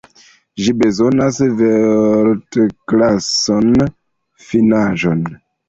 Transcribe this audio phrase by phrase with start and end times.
[0.61, 3.71] Ĝi bezonas vortklasan
[4.49, 5.25] finaĵon.